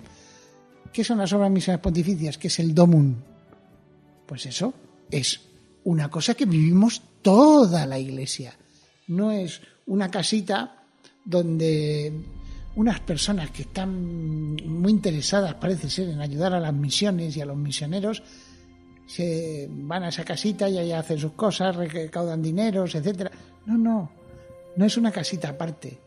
¿Qué 0.93 1.03
son 1.03 1.17
las 1.17 1.33
obras 1.33 1.49
misiones 1.49 1.81
pontificias? 1.81 2.37
¿Qué 2.37 2.47
es 2.47 2.59
el 2.59 2.75
domum? 2.75 3.15
Pues 4.27 4.45
eso 4.45 4.75
es 5.09 5.41
una 5.85 6.07
cosa 6.11 6.35
que 6.35 6.45
vivimos 6.45 7.01
toda 7.23 7.87
la 7.87 7.97
Iglesia. 7.97 8.55
no 9.07 9.31
es 9.31 9.59
una 9.87 10.11
casita 10.11 10.83
donde 11.25 12.13
unas 12.77 12.99
personas 12.99 13.49
que 13.49 13.63
están 13.63 14.55
muy 14.55 14.91
interesadas, 14.91 15.55
parece 15.55 15.89
ser, 15.89 16.09
en 16.09 16.21
ayudar 16.21 16.53
a 16.53 16.59
las 16.59 16.73
misiones 16.73 17.35
y 17.35 17.41
a 17.41 17.45
los 17.45 17.57
misioneros, 17.57 18.21
se 19.07 19.67
van 19.67 20.03
a 20.03 20.09
esa 20.09 20.23
casita 20.23 20.69
y 20.69 20.77
allá 20.77 20.99
hacen 20.99 21.17
sus 21.17 21.31
cosas, 21.31 21.75
recaudan 21.75 22.39
dineros, 22.39 22.93
etcétera. 22.93 23.31
No, 23.65 23.79
no, 23.79 24.11
no 24.75 24.85
es 24.85 24.95
una 24.95 25.11
casita 25.11 25.49
aparte. 25.49 25.97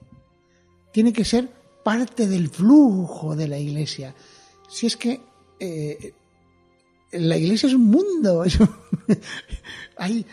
Tiene 0.92 1.12
que 1.12 1.24
ser 1.24 1.48
parte 1.82 2.28
del 2.28 2.48
flujo 2.48 3.34
de 3.34 3.48
la 3.48 3.58
iglesia. 3.58 4.14
Si 4.68 4.86
es 4.86 4.96
que 4.96 5.20
eh, 5.58 6.12
la 7.10 7.36
iglesia 7.36 7.66
es 7.66 7.74
un 7.74 7.90
mundo, 7.90 8.44
hay, 9.96 10.24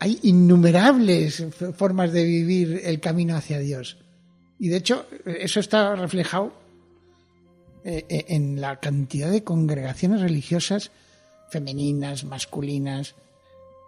hay 0.00 0.18
innumerables 0.24 1.44
formas 1.76 2.12
de 2.12 2.24
vivir 2.24 2.80
el 2.82 2.98
camino 2.98 3.36
hacia 3.36 3.60
Dios. 3.60 3.98
Y 4.60 4.68
de 4.68 4.76
hecho, 4.76 5.06
eso 5.24 5.58
está 5.58 5.96
reflejado 5.96 6.52
eh, 7.82 8.04
eh, 8.10 8.26
en 8.28 8.60
la 8.60 8.78
cantidad 8.78 9.30
de 9.30 9.42
congregaciones 9.42 10.20
religiosas 10.20 10.92
femeninas, 11.50 12.24
masculinas, 12.24 13.14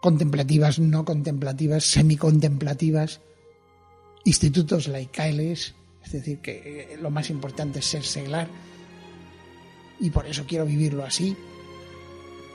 contemplativas, 0.01 0.79
no 0.79 1.05
contemplativas, 1.05 1.85
semicontemplativas, 1.85 3.21
institutos 4.25 4.89
laicales, 4.89 5.75
es 6.03 6.13
decir, 6.13 6.39
que 6.39 6.95
eh, 6.95 6.97
lo 6.97 7.11
más 7.11 7.29
importante 7.29 7.81
es 7.81 7.85
ser 7.85 8.03
seglar, 8.03 8.49
y 10.01 10.09
por 10.09 10.27
eso 10.27 10.45
quiero 10.49 10.65
vivirlo 10.65 11.05
así, 11.05 11.37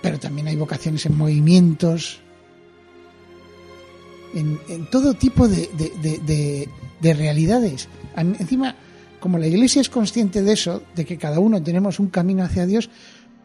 pero 0.01 0.19
también 0.19 0.47
hay 0.47 0.55
vocaciones 0.55 1.05
en 1.05 1.15
movimientos, 1.15 2.19
en, 4.39 4.85
todo 4.89 5.13
tipo 5.13 5.47
de, 5.47 5.69
de, 7.01 7.13
realidades. 7.13 7.87
Encima, 8.15 8.75
como 9.19 9.37
la 9.37 9.47
Iglesia 9.47 9.81
es 9.81 9.89
consciente 9.89 10.41
de 10.41 10.53
eso, 10.53 10.83
de 10.95 11.05
que 11.05 11.17
cada 11.17 11.39
uno 11.39 11.61
tenemos 11.61 11.99
un 11.99 12.07
camino 12.07 12.43
hacia 12.43 12.65
Dios, 12.65 12.89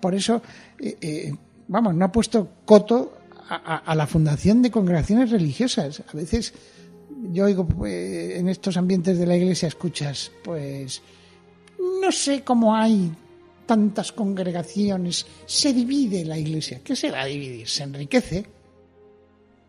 por 0.00 0.14
eso, 0.14 0.42
eh, 0.78 0.96
eh, 1.00 1.34
vamos, 1.68 1.94
no 1.94 2.04
ha 2.04 2.12
puesto 2.12 2.48
coto 2.64 3.18
a, 3.48 3.94
la 3.94 4.06
fundación 4.06 4.62
de 4.62 4.70
congregaciones 4.70 5.30
religiosas. 5.30 6.02
A 6.12 6.16
veces 6.16 6.54
yo 7.30 7.44
oigo 7.44 7.66
pues, 7.66 8.38
en 8.38 8.48
estos 8.48 8.76
ambientes 8.76 9.18
de 9.18 9.26
la 9.26 9.36
Iglesia, 9.36 9.68
escuchas, 9.68 10.32
pues, 10.42 11.02
no 12.00 12.10
sé 12.10 12.42
cómo 12.42 12.74
hay 12.74 13.12
tantas 13.66 14.12
congregaciones, 14.12 15.26
se 15.46 15.72
divide 15.72 16.24
la 16.24 16.38
Iglesia. 16.38 16.80
¿Qué 16.82 16.96
se 16.96 17.10
va 17.10 17.22
a 17.22 17.26
dividir? 17.26 17.68
Se 17.68 17.84
enriquece 17.84 18.46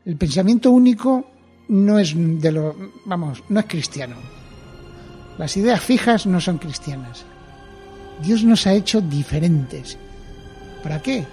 el 0.05 0.17
pensamiento 0.17 0.72
único 0.72 1.25
no 1.69 1.98
es 1.98 2.13
de 2.15 2.51
lo, 2.51 2.75
vamos, 3.05 3.43
no 3.50 3.60
es 3.60 3.65
cristiano. 3.65 4.15
Las 5.38 5.55
ideas 5.57 5.81
fijas 5.81 6.25
no 6.25 6.39
son 6.39 6.57
cristianas. 6.57 7.25
Dios 8.22 8.43
nos 8.43 8.67
ha 8.67 8.74
hecho 8.74 9.01
diferentes. 9.01 9.98
¿Para 10.83 11.01
qué? 11.01 11.25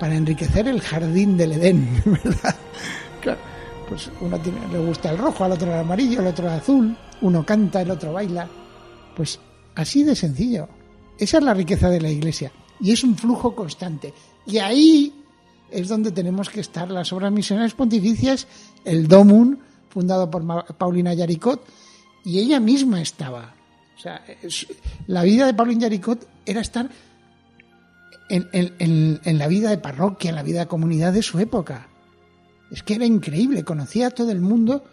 Para 0.00 0.16
enriquecer 0.16 0.66
el 0.66 0.80
jardín 0.80 1.36
del 1.36 1.52
Edén, 1.52 2.02
¿verdad? 2.04 2.56
Pues 3.88 4.10
uno 4.20 4.40
le 4.72 4.78
gusta 4.78 5.10
el 5.10 5.18
rojo, 5.18 5.44
al 5.44 5.52
otro 5.52 5.72
el 5.72 5.78
amarillo, 5.78 6.20
al 6.20 6.28
otro 6.28 6.46
el 6.48 6.54
azul, 6.54 6.96
uno 7.20 7.44
canta, 7.44 7.82
el 7.82 7.90
otro 7.90 8.12
baila. 8.12 8.48
Pues 9.14 9.38
así 9.74 10.02
de 10.02 10.16
sencillo. 10.16 10.68
Esa 11.18 11.38
es 11.38 11.44
la 11.44 11.54
riqueza 11.54 11.90
de 11.90 12.00
la 12.00 12.10
iglesia. 12.10 12.50
Y 12.80 12.92
es 12.92 13.04
un 13.04 13.16
flujo 13.16 13.54
constante. 13.54 14.12
Y 14.46 14.58
ahí 14.58 15.13
es 15.74 15.88
donde 15.88 16.12
tenemos 16.12 16.48
que 16.48 16.60
estar. 16.60 16.90
Las 16.90 17.12
obras 17.12 17.32
misionales 17.32 17.74
pontificias, 17.74 18.46
el 18.84 19.08
DOMUN, 19.08 19.58
fundado 19.88 20.30
por 20.30 20.44
Paulina 20.76 21.14
Yaricot, 21.14 21.64
y 22.24 22.38
ella 22.38 22.60
misma 22.60 23.02
estaba. 23.02 23.54
O 23.96 24.00
sea, 24.00 24.24
la 25.06 25.22
vida 25.22 25.46
de 25.46 25.54
Paulina 25.54 25.82
Yaricot 25.82 26.26
era 26.46 26.60
estar 26.60 26.88
en, 28.28 29.38
la 29.38 29.48
vida 29.48 29.70
de 29.70 29.78
parroquia, 29.78 30.30
en 30.30 30.36
la 30.36 30.42
vida 30.42 30.60
de 30.60 30.66
comunidad 30.66 31.12
de 31.12 31.22
su 31.22 31.38
época. 31.38 31.88
Es 32.70 32.82
que 32.82 32.94
era 32.94 33.04
increíble, 33.04 33.64
conocía 33.64 34.08
a 34.08 34.10
todo 34.10 34.30
el 34.30 34.40
mundo, 34.40 34.84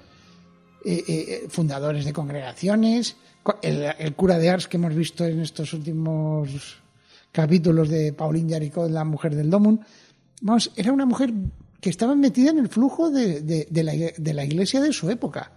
eh, 0.86 1.04
eh, 1.08 1.46
fundadores 1.50 2.06
de 2.06 2.14
congregaciones, 2.14 3.16
el, 3.62 3.94
el, 3.98 4.16
cura 4.16 4.38
de 4.38 4.50
Ars 4.50 4.68
que 4.68 4.78
hemos 4.78 4.94
visto 4.94 5.26
en 5.26 5.40
estos 5.42 5.74
últimos 5.74 6.78
capítulos 7.32 7.90
de 7.90 8.14
Paulina 8.14 8.50
Yaricot, 8.50 8.90
la 8.92 9.04
mujer 9.04 9.36
del 9.36 9.50
Domun, 9.50 9.82
vamos, 10.42 10.72
era 10.76 10.92
una 10.92 11.06
mujer 11.06 11.32
que 11.80 11.90
estaba 11.90 12.16
metida 12.16 12.52
en 12.52 12.60
el 12.60 12.68
flujo 12.68 13.10
de, 13.10 13.68
la, 13.72 14.44
iglesia 14.44 14.82
de 14.82 14.94
su 14.94 15.10
época. 15.10 15.52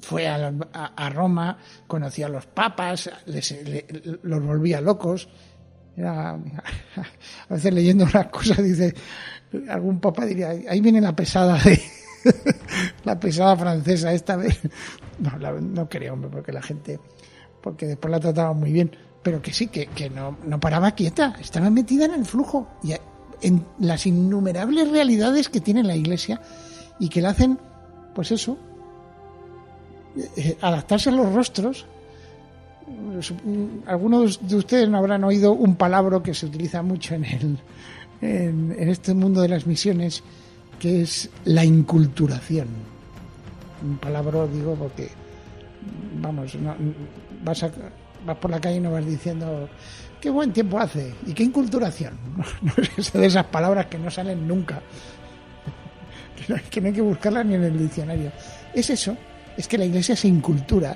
Fue 0.00 0.28
a, 0.28 1.10
Roma, 1.10 1.56
conocía 1.86 2.26
a 2.26 2.28
los 2.28 2.46
papas, 2.46 3.10
los 3.24 4.44
volvía 4.44 4.80
locos. 4.80 5.28
a 6.00 6.38
veces 7.50 7.74
leyendo 7.74 8.04
una 8.04 8.30
cosa 8.30 8.60
dice, 8.62 8.94
algún 9.68 10.00
papa 10.00 10.24
diría, 10.24 10.50
ahí 10.68 10.80
viene 10.80 11.00
la 11.00 11.14
pesada 11.14 11.58
de, 11.58 11.78
la 13.04 13.18
pesada 13.18 13.56
francesa 13.56 14.12
esta 14.12 14.36
vez. 14.36 14.58
No, 15.20 15.36
no 15.60 15.86
creo, 15.86 16.14
hombre, 16.14 16.30
porque 16.30 16.50
la 16.50 16.62
gente, 16.62 16.98
porque 17.60 17.84
después 17.84 18.10
la 18.10 18.20
trataba 18.20 18.54
muy 18.54 18.72
bien, 18.72 18.90
pero 19.22 19.42
que 19.42 19.52
sí, 19.52 19.66
que, 19.66 19.88
que 19.88 20.08
no, 20.08 20.38
no 20.46 20.58
paraba 20.58 20.92
quieta, 20.92 21.36
estaba 21.38 21.68
metida 21.68 22.06
en 22.06 22.14
el 22.14 22.24
flujo. 22.24 22.66
Y, 22.82 22.94
en 23.42 23.64
las 23.78 24.06
innumerables 24.06 24.90
realidades 24.90 25.48
que 25.48 25.60
tiene 25.60 25.82
la 25.82 25.96
Iglesia 25.96 26.40
y 26.98 27.08
que 27.08 27.20
le 27.20 27.28
hacen, 27.28 27.58
pues 28.14 28.30
eso, 28.30 28.58
eh, 30.36 30.56
adaptarse 30.60 31.10
a 31.10 31.12
los 31.12 31.32
rostros. 31.32 31.86
Algunos 33.86 34.46
de 34.46 34.56
ustedes 34.56 34.88
no 34.88 34.98
habrán 34.98 35.22
oído 35.24 35.52
un 35.52 35.76
palabra 35.76 36.22
que 36.22 36.34
se 36.34 36.46
utiliza 36.46 36.82
mucho 36.82 37.14
en, 37.14 37.24
el, 37.24 37.58
en, 38.20 38.88
este 38.88 39.14
mundo 39.14 39.40
de 39.42 39.48
las 39.48 39.66
misiones, 39.66 40.22
que 40.78 41.02
es 41.02 41.30
la 41.44 41.64
inculturación. 41.64 42.68
Un 43.82 43.96
palabra, 43.98 44.46
digo, 44.48 44.74
porque, 44.74 45.08
vamos, 46.20 46.56
vas, 47.44 47.62
a, 47.62 47.70
vas 48.26 48.36
por 48.38 48.50
la 48.50 48.60
calle 48.60 48.76
y 48.76 48.80
no 48.80 48.90
vas 48.90 49.06
diciendo 49.06 49.68
qué 50.20 50.30
buen 50.30 50.52
tiempo 50.52 50.78
hace 50.78 51.14
y 51.26 51.32
qué 51.32 51.44
inculturación. 51.44 52.18
No, 52.62 52.72
es 52.96 53.12
de 53.12 53.26
esas 53.26 53.46
palabras 53.46 53.86
que 53.86 53.98
no 53.98 54.10
salen 54.10 54.46
nunca, 54.46 54.80
que 56.70 56.80
no 56.80 56.88
hay 56.88 56.92
que 56.92 57.00
buscarlas 57.00 57.46
ni 57.46 57.54
en 57.54 57.64
el 57.64 57.78
diccionario. 57.78 58.32
Es 58.74 58.90
eso, 58.90 59.16
es 59.56 59.66
que 59.66 59.78
la 59.78 59.84
iglesia 59.84 60.16
se 60.16 60.28
incultura, 60.28 60.94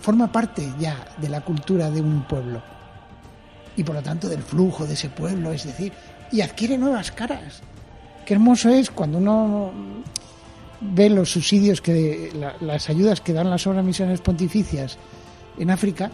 forma 0.00 0.30
parte 0.30 0.66
ya 0.78 1.06
de 1.18 1.28
la 1.28 1.42
cultura 1.42 1.90
de 1.90 2.00
un 2.00 2.22
pueblo 2.26 2.62
y 3.76 3.84
por 3.84 3.94
lo 3.94 4.02
tanto 4.02 4.28
del 4.28 4.42
flujo 4.42 4.86
de 4.86 4.94
ese 4.94 5.08
pueblo, 5.08 5.52
es 5.52 5.64
decir, 5.64 5.92
y 6.32 6.40
adquiere 6.40 6.76
nuevas 6.76 7.12
caras. 7.12 7.62
Qué 8.26 8.34
hermoso 8.34 8.68
es 8.68 8.90
cuando 8.90 9.18
uno 9.18 9.72
ve 10.80 11.10
los 11.10 11.30
subsidios 11.30 11.80
que 11.80 12.30
las 12.60 12.88
ayudas 12.88 13.20
que 13.20 13.32
dan 13.32 13.50
las 13.50 13.66
obras 13.66 13.84
misiones 13.84 14.20
pontificias 14.20 14.98
en 15.58 15.70
África 15.70 16.10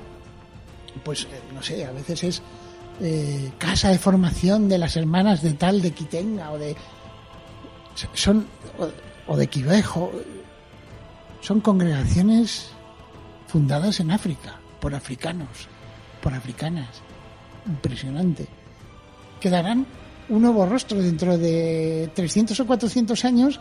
pues 1.05 1.25
eh, 1.25 1.41
no 1.53 1.63
sé, 1.63 1.85
a 1.85 1.93
veces 1.93 2.25
es 2.25 2.43
eh, 3.01 3.53
casa 3.59 3.91
de 3.91 3.99
formación 3.99 4.69
de 4.69 4.79
las 4.79 4.97
hermanas 4.97 5.43
de 5.43 5.53
tal 5.53 5.83
de 5.83 5.91
Quitenga 5.91 6.51
o 6.53 6.59
de 6.59 6.75
son 8.15 8.47
o, 9.27 9.37
de 9.37 9.47
Quivejo 9.47 10.13
son 11.41 11.61
congregaciones 11.61 12.71
fundadas 13.49 14.01
en 14.01 14.11
África 14.11 14.57
por 14.81 14.95
africanos, 14.95 15.69
por 16.23 16.35
africanas. 16.35 16.89
Impresionante. 17.67 18.47
Quedarán 19.41 19.87
un 20.29 20.43
nuevo 20.43 20.67
rostro 20.67 21.01
dentro 21.01 21.37
de 21.39 22.11
300 22.15 22.59
o 22.61 22.67
400 22.67 23.25
años. 23.25 23.61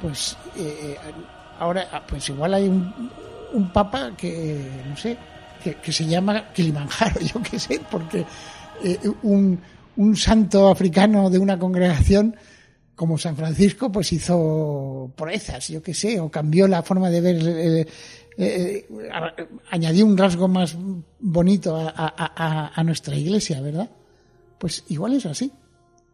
Pues 0.00 0.36
eh, 0.56 0.96
ahora, 1.58 1.88
ah, 1.92 2.02
pues 2.06 2.28
igual 2.28 2.54
hay 2.54 2.68
un, 2.68 3.10
un 3.52 3.72
papa 3.72 4.12
que, 4.16 4.70
no 4.88 4.96
sé, 4.96 5.16
que, 5.72 5.92
se 5.92 6.06
llama 6.06 6.52
Kilimanjaro, 6.52 7.20
yo 7.34 7.42
qué 7.42 7.58
sé, 7.58 7.80
porque 7.90 8.24
eh, 8.82 8.98
un, 9.22 9.58
un 9.96 10.16
santo 10.16 10.68
africano 10.68 11.30
de 11.30 11.38
una 11.38 11.58
congregación 11.58 12.36
como 12.94 13.18
San 13.18 13.36
Francisco, 13.36 13.90
pues 13.90 14.12
hizo 14.12 15.12
proezas, 15.16 15.68
yo 15.68 15.82
qué 15.82 15.94
sé, 15.94 16.20
o 16.20 16.30
cambió 16.30 16.68
la 16.68 16.82
forma 16.82 17.10
de 17.10 17.20
ver, 17.20 17.36
eh, 17.42 17.86
eh, 18.36 18.86
añadió 19.70 20.06
un 20.06 20.16
rasgo 20.16 20.48
más 20.48 20.76
bonito 21.18 21.76
a, 21.76 22.82
nuestra 22.84 23.16
iglesia, 23.16 23.60
¿verdad? 23.60 23.90
Pues 24.58 24.84
igual 24.88 25.14
es 25.14 25.26
así. 25.26 25.50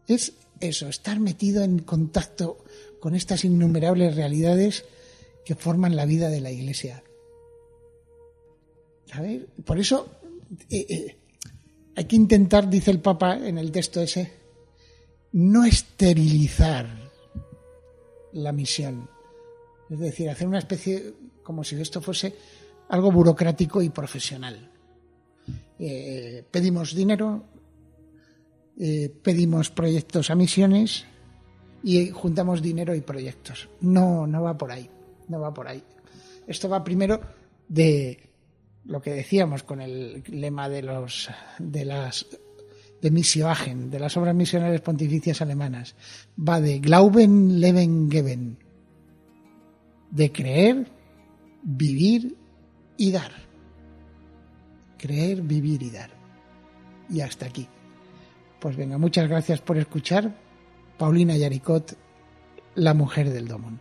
Es 0.07 0.33
eso, 0.61 0.89
estar 0.89 1.21
metido 1.21 1.63
en 1.63 1.81
contacto 1.81 2.65
con 2.99 3.15
estas 3.15 3.45
innumerables 3.45 4.17
realidades 4.17 4.85
que 5.45 5.55
forman 5.55 5.97
la 5.97 6.07
vida 6.07 6.29
de 6.29 6.41
la 6.41 6.51
iglesia. 6.51 7.03
Por 9.65 9.79
eso 9.79 10.09
eh, 10.69 10.87
eh, 10.89 11.17
hay 11.97 12.05
que 12.05 12.17
intentar, 12.17 12.69
dice 12.69 12.91
el 12.91 13.01
Papa 13.01 13.37
en 13.37 13.59
el 13.59 13.71
texto 13.73 14.01
ese, 14.01 14.31
no 15.33 15.65
esterilizar 15.65 16.87
la 18.33 18.53
misión. 18.53 19.09
Es 19.89 19.99
decir, 19.99 20.31
hacer 20.31 20.47
una 20.47 20.59
especie 20.59 21.15
como 21.43 21.65
si 21.65 21.81
esto 21.81 22.01
fuese 22.01 22.35
algo 22.89 23.11
burocrático 23.11 23.83
y 23.83 23.91
profesional. 23.91 24.71
Eh, 25.79 26.45
pedimos 26.51 26.95
dinero, 26.95 27.45
pedimos 29.23 29.71
proyectos 29.71 30.31
a 30.31 30.35
misiones 30.35 31.05
y 31.83 32.11
juntamos 32.11 32.63
dinero 32.63 32.95
y 32.95 33.01
proyectos. 33.01 33.69
No, 33.81 34.27
no 34.27 34.43
va 34.43 34.57
por 34.57 34.71
ahí, 34.71 34.89
no 35.29 35.41
va 35.41 35.53
por 35.53 35.69
ahí. 35.69 35.83
Esto 36.47 36.69
va 36.69 36.85
primero 36.85 37.21
de 37.69 38.30
lo 38.91 39.01
que 39.01 39.15
decíamos 39.15 39.63
con 39.63 39.81
el 39.81 40.25
lema 40.27 40.69
de 40.69 40.83
los 40.83 41.31
de 41.61 41.85
las 41.85 42.27
de 43.01 43.11
Missioagen, 43.13 43.89
de 43.89 44.01
las 44.01 44.17
obras 44.17 44.35
misionales 44.35 44.81
pontificias 44.81 45.41
alemanas. 45.41 45.95
Va 46.37 46.61
de 46.61 46.81
Glauben, 46.81 47.61
Leben, 47.61 48.11
Geben. 48.11 48.59
De 50.11 50.33
creer, 50.33 50.91
vivir 51.63 52.37
y 52.97 53.13
dar. 53.13 53.31
Creer, 54.99 55.41
vivir 55.41 55.83
y 55.85 55.91
dar. 55.91 56.11
Y 57.09 57.21
hasta 57.21 57.47
aquí. 57.47 57.69
Pues 58.59 58.77
venga, 58.77 58.99
muchas 58.99 59.29
gracias 59.29 59.61
por 59.61 59.79
escuchar. 59.79 60.35
Paulina 60.99 61.37
Yaricot, 61.37 61.97
la 62.75 62.93
mujer 62.93 63.31
del 63.31 63.47
Domón. 63.47 63.81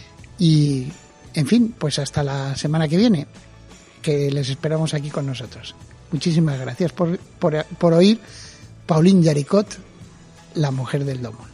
y, 0.41 0.87
en 1.35 1.45
fin, 1.45 1.75
pues 1.77 1.99
hasta 1.99 2.23
la 2.23 2.55
semana 2.55 2.87
que 2.87 2.97
viene, 2.97 3.27
que 4.01 4.31
les 4.31 4.49
esperamos 4.49 4.95
aquí 4.95 5.11
con 5.11 5.27
nosotros. 5.27 5.75
Muchísimas 6.11 6.59
gracias 6.59 6.91
por, 6.93 7.19
por, 7.19 7.93
oír 7.93 8.19
Pauline 8.87 9.21
Yaricot, 9.21 9.67
la 10.55 10.71
mujer 10.71 11.05
del 11.05 11.21
domo. 11.21 11.45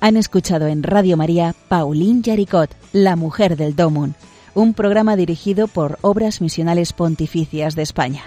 Han 0.00 0.16
escuchado 0.16 0.66
en 0.66 0.82
Radio 0.82 1.16
María 1.16 1.54
Pauline 1.68 2.22
Yaricot, 2.22 2.74
la 2.92 3.14
mujer 3.14 3.56
del 3.56 3.76
Domun 3.76 4.16
un 4.56 4.72
programa 4.72 5.16
dirigido 5.16 5.68
por 5.68 5.98
Obras 6.00 6.40
Misionales 6.40 6.94
Pontificias 6.94 7.76
de 7.76 7.82
España. 7.82 8.24